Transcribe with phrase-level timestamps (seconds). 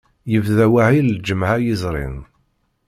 [0.31, 2.15] Yebda wahil lǧemɛa yezrin.